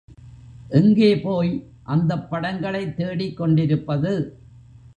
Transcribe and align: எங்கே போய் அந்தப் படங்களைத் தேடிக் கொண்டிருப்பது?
எங்கே 0.69 1.19
போய் 1.19 1.51
அந்தப் 1.83 2.29
படங்களைத் 2.29 2.95
தேடிக் 2.95 3.37
கொண்டிருப்பது? 3.37 4.13